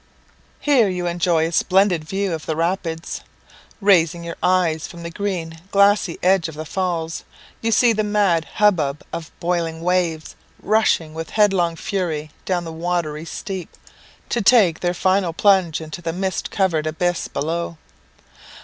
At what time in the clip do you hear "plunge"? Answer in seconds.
15.33-15.79